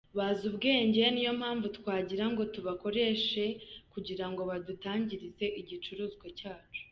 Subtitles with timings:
[0.17, 3.43] Bazi ubwenge niyo mpamvu twagira ngo tubakoreshe
[3.93, 6.81] kugira ngo badutangirize igicuruzwa cyacu.